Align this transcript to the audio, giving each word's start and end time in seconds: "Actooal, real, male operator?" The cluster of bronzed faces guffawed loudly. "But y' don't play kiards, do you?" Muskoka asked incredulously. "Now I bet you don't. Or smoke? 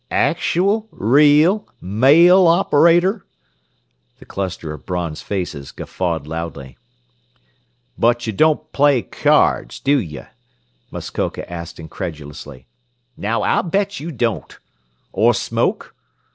"Actooal, 0.09 0.87
real, 0.89 1.67
male 1.79 2.47
operator?" 2.47 3.23
The 4.17 4.25
cluster 4.25 4.73
of 4.73 4.83
bronzed 4.83 5.23
faces 5.23 5.71
guffawed 5.71 6.25
loudly. 6.25 6.79
"But 7.99 8.25
y' 8.25 8.31
don't 8.31 8.71
play 8.71 9.03
kiards, 9.03 9.79
do 9.79 9.99
you?" 9.99 10.25
Muskoka 10.89 11.47
asked 11.47 11.79
incredulously. 11.79 12.65
"Now 13.15 13.43
I 13.43 13.61
bet 13.61 13.99
you 13.99 14.09
don't. 14.11 14.57
Or 15.11 15.35
smoke? 15.35 15.93